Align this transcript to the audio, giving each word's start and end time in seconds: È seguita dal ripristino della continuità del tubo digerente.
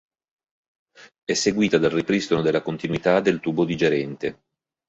È 1.23 1.33
seguita 1.35 1.77
dal 1.77 1.91
ripristino 1.91 2.41
della 2.41 2.63
continuità 2.63 3.19
del 3.21 3.39
tubo 3.39 3.65
digerente. 3.65 4.41